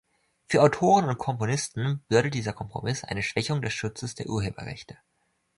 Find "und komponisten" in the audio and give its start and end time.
1.07-2.01